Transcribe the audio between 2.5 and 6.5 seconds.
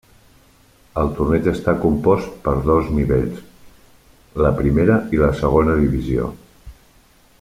dos nivells, la primera i la segona divisió.